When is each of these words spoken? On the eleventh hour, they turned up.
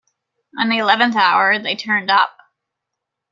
On 0.57 0.69
the 0.69 0.79
eleventh 0.79 1.15
hour, 1.15 1.59
they 1.59 1.75
turned 1.75 2.09
up. 2.09 2.35